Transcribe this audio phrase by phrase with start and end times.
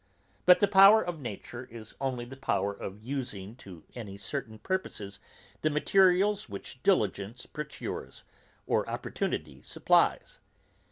[0.47, 5.19] _But the power of nature is only the power of using to any certain purpose
[5.61, 8.23] the materials which diligence procures,
[8.65, 10.39] or opportunity supplies.